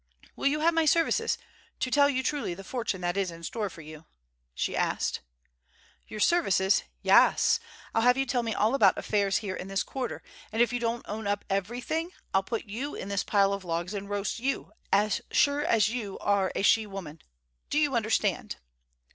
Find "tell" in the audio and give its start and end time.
1.91-2.09, 8.25-8.41